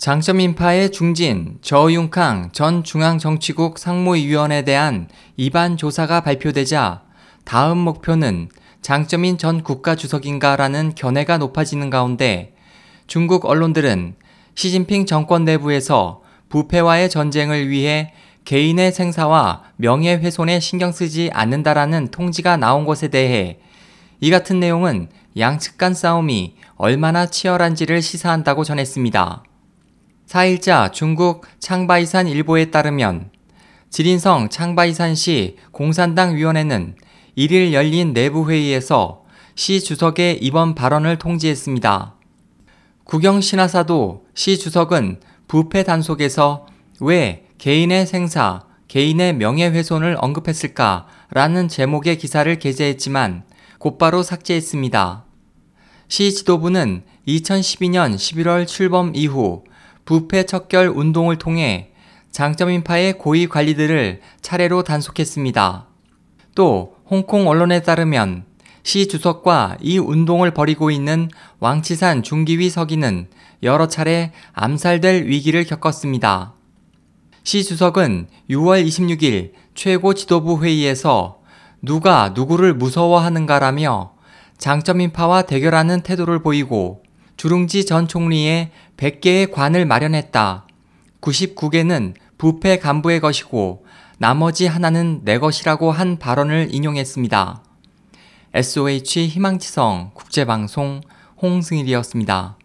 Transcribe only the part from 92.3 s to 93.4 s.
부패 간부의